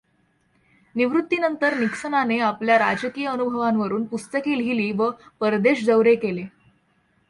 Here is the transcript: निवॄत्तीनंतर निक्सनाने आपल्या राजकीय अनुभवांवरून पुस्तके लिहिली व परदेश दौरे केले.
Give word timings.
निवॄत्तीनंतर 0.95 1.77
निक्सनाने 1.79 2.39
आपल्या 2.39 2.77
राजकीय 2.79 3.27
अनुभवांवरून 3.27 4.05
पुस्तके 4.05 4.57
लिहिली 4.57 4.91
व 4.91 5.09
परदेश 5.39 5.85
दौरे 5.85 6.15
केले. 6.15 6.45